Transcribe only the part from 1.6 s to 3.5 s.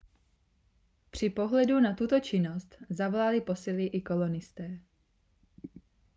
na tuto činnost zavolali